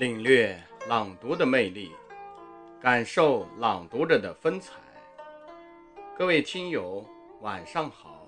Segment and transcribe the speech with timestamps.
[0.00, 0.58] 领略
[0.88, 1.92] 朗读的魅力，
[2.80, 4.80] 感受朗读者的风采。
[6.16, 7.04] 各位听友，
[7.42, 8.26] 晚上好，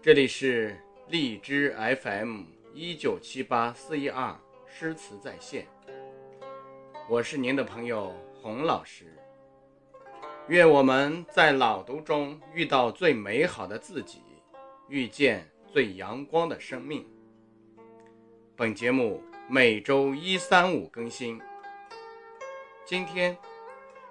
[0.00, 4.34] 这里是荔枝 FM 一九七八四一二
[4.66, 5.66] 诗词在线，
[7.06, 8.10] 我是您的朋友
[8.40, 9.14] 洪老师。
[10.48, 14.22] 愿我们在朗读中遇到最美好的自己，
[14.88, 17.06] 遇见最阳光的生命。
[18.56, 19.22] 本节目。
[19.54, 21.38] 每周一、三、五更新。
[22.86, 23.36] 今天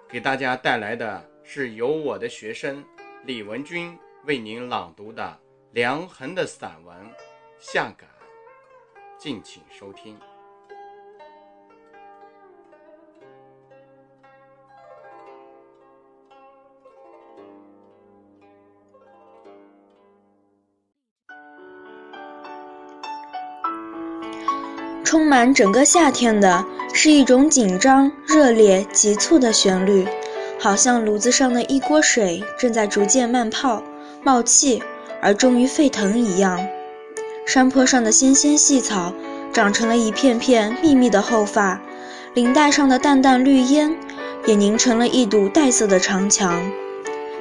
[0.07, 2.85] 给大家带来的是由我的学生
[3.25, 5.39] 李文军为您朗读的
[5.71, 6.95] 梁衡的散文
[7.57, 8.07] 《下感》，
[9.17, 10.15] 敬请收听。
[25.12, 30.07] 充满整个夏天的是一种紧张、热烈、急促的旋律，
[30.57, 33.84] 好像炉子上的一锅水正在逐渐慢泡、
[34.23, 34.82] 冒气，
[35.21, 36.65] 而终于沸腾一样。
[37.45, 39.13] 山坡上的纤纤细草
[39.51, 41.82] 长成了一片片密密的厚发，
[42.34, 43.93] 林带上的淡淡绿烟
[44.45, 46.71] 也凝成了一堵带色的长墙。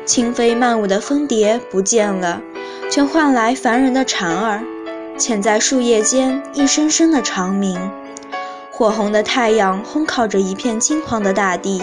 [0.05, 2.43] 轻飞慢舞的蜂蝶不见了，
[2.91, 4.61] 却换来烦人的蝉儿。
[5.21, 7.79] 潜在树叶间，一声声的长鸣。
[8.71, 11.83] 火红的太阳烘烤着一片金黄的大地，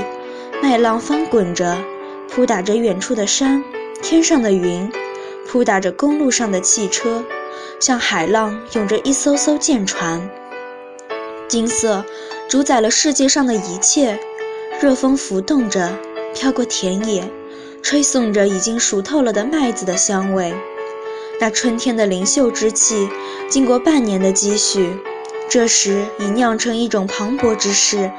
[0.60, 1.78] 麦浪翻滚着，
[2.28, 3.64] 扑打着远处的山，
[4.02, 4.92] 天上的云，
[5.48, 7.24] 扑打着公路上的汽车，
[7.80, 10.28] 像海浪涌着一艘艘舰船。
[11.48, 12.04] 金色
[12.50, 14.20] 主宰了世界上的一切，
[14.82, 15.96] 热风浮动着，
[16.34, 17.32] 飘过田野，
[17.84, 20.56] 吹送着已经熟透了的麦子的香味。
[21.40, 23.08] 那春天的灵秀之气，
[23.48, 24.98] 经过半年的积蓄，
[25.48, 28.12] 这时已酿成一种磅礴之势，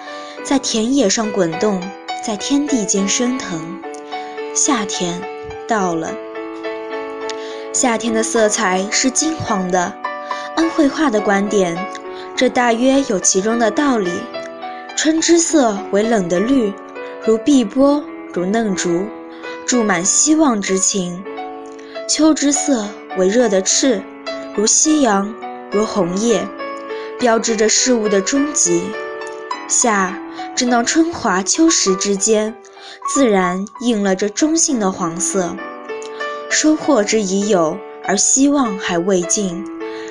[0.44, 1.82] 在田野上滚动，
[2.24, 3.80] 在天地间升腾。
[4.54, 5.20] 夏天
[5.66, 6.14] 到了，
[7.72, 9.92] 夏天的色彩是金黄的。
[10.54, 11.76] 按绘画的观点，
[12.36, 14.10] 这大约有其中的道理。
[14.96, 16.72] 春之色为冷的绿，
[17.24, 18.02] 如碧波，
[18.32, 19.06] 如嫩竹，
[19.66, 21.24] 注满希望之情。
[22.08, 22.86] 秋之色。
[23.18, 24.00] 为热的赤，
[24.54, 25.34] 如夕阳，
[25.72, 26.46] 如红叶，
[27.18, 28.80] 标志着事物的终极。
[29.66, 30.16] 夏，
[30.54, 32.54] 正当春华秋实之间，
[33.12, 35.56] 自然应了这中性的黄色。
[36.48, 39.64] 收获之已有，而希望还未尽，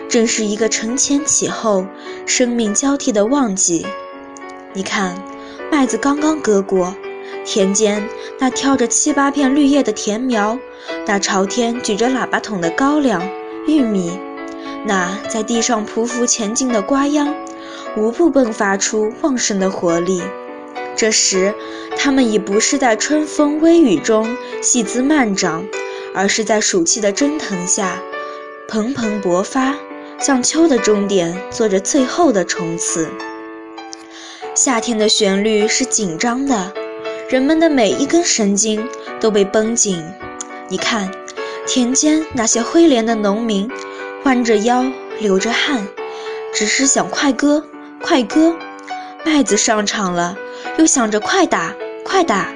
[0.10, 1.88] 正是一个承前启后、
[2.26, 3.88] 生命交替的旺季。
[4.74, 5.16] 你看，
[5.72, 6.94] 麦子刚刚割过。
[7.48, 8.06] 田间
[8.38, 10.60] 那挑着七八片绿叶的田苗，
[11.08, 13.26] 那朝天举着喇叭筒的高粱、
[13.66, 14.20] 玉米，
[14.86, 17.34] 那在地上匍匐前进的瓜秧，
[17.96, 20.22] 无不迸发出旺盛的活力。
[20.94, 21.56] 这时，
[21.98, 25.66] 它们已不是在春风微雨中细滋慢长，
[26.14, 28.04] 而是在暑气的蒸腾下
[28.68, 29.74] 蓬蓬勃发，
[30.20, 33.08] 向秋的终点做着最后的冲刺。
[34.54, 36.74] 夏天的旋律是紧张的。
[37.30, 38.88] 人们的每一根神经
[39.20, 40.02] 都被绷紧。
[40.70, 41.12] 你看，
[41.66, 43.70] 田间那些灰连的农民，
[44.24, 44.86] 弯着腰，
[45.20, 45.86] 流着汗，
[46.54, 47.62] 只是想快割，
[48.02, 48.56] 快割。
[49.26, 50.38] 麦子上场了，
[50.78, 52.48] 又想着快打，快打。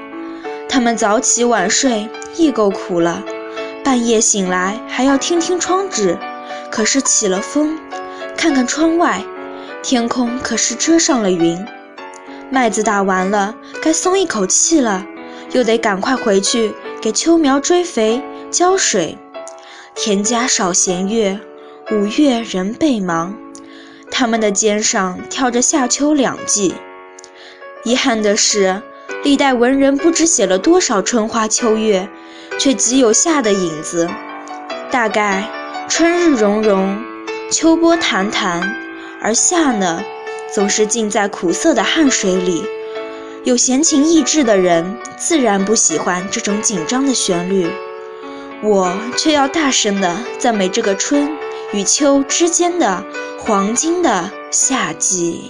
[0.69, 2.07] 他们早起晚睡，
[2.37, 3.21] 亦够苦了。
[3.83, 6.17] 半夜醒来，还要听听窗纸，
[6.69, 7.77] 可是起了风。
[8.37, 9.21] 看看窗外，
[9.83, 11.59] 天空可是遮上了云。
[12.49, 15.03] 麦子打完了，该松一口气了，
[15.53, 16.71] 又得赶快回去
[17.01, 18.21] 给秋苗追肥、
[18.51, 19.17] 浇水。
[19.95, 21.39] 田家少闲月，
[21.91, 23.35] 五月人倍忙。
[24.11, 26.75] 他们的肩上挑着夏秋两季。
[27.83, 28.79] 遗憾的是，
[29.23, 32.07] 历代文人不知写了多少春花秋月，
[32.59, 34.07] 却极有夏的影子。
[34.91, 35.49] 大概
[35.89, 37.03] 春日融融，
[37.49, 38.61] 秋波澹澹，
[39.19, 40.03] 而夏呢？
[40.53, 42.63] 总是浸在苦涩的汗水里，
[43.43, 47.67] 有闲情逸致的人自然不喜欢这种紧张的旋律，
[48.61, 51.27] 我却要大声地赞美这个春
[51.73, 53.03] 与秋之间的
[53.39, 55.49] 黄金的夏季。